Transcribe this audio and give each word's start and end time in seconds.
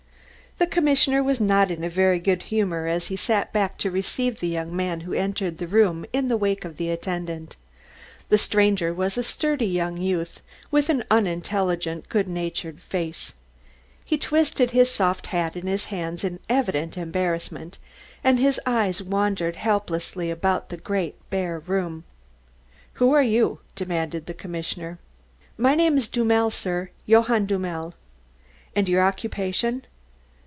The 0.57 0.67
commissioner 0.67 1.23
was 1.23 1.41
not 1.41 1.71
in 1.71 1.83
a 1.83 1.89
very 1.89 2.19
good 2.19 2.43
humour 2.43 2.85
as 2.85 3.07
he 3.07 3.15
sat 3.15 3.51
back 3.51 3.79
to 3.79 3.89
receive 3.89 4.39
the 4.39 4.47
young 4.47 4.75
man 4.75 5.01
who 5.01 5.13
entered 5.13 5.57
the 5.57 5.65
room 5.65 6.05
in 6.13 6.27
the 6.27 6.37
wake 6.37 6.63
of 6.65 6.77
the 6.77 6.91
attendant. 6.91 7.55
The 8.29 8.37
stranger 8.37 8.93
was 8.93 9.17
a 9.17 9.23
sturdy 9.23 9.65
youth, 9.97 10.41
with 10.69 10.89
an 10.89 11.03
unintelligent, 11.09 12.09
good 12.09 12.27
natured 12.27 12.79
face. 12.79 13.33
He 14.05 14.19
twisted 14.19 14.69
his 14.69 14.91
soft 14.91 15.27
hat 15.27 15.55
in 15.55 15.65
his 15.65 15.85
hands 15.85 16.23
in 16.23 16.39
evident 16.47 16.95
embarrassment, 16.95 17.79
and 18.23 18.37
his 18.37 18.59
eyes 18.63 19.01
wandered 19.01 19.55
helplessly 19.55 20.29
about 20.29 20.69
the 20.69 20.77
great 20.77 21.15
bare 21.31 21.57
room. 21.57 22.03
"Who 22.95 23.13
are 23.15 23.23
you?" 23.23 23.61
demanded 23.75 24.27
the 24.27 24.35
commissioner. 24.35 24.99
"My 25.57 25.73
name 25.73 25.97
is 25.97 26.07
Dummel, 26.07 26.51
sir, 26.51 26.91
Johann 27.07 27.47
Dummel." 27.47 27.95
"And 28.75 28.87
your 28.87 29.01
occupation?" 29.03 29.85